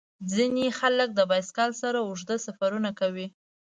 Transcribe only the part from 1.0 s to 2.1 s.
د بایسکل سره